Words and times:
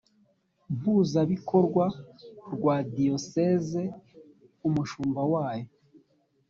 mpuzabikorwa 0.75 1.85
rwa 2.53 2.75
diyoseze 2.93 3.83
umushumba 4.67 5.21
wayo 5.33 5.67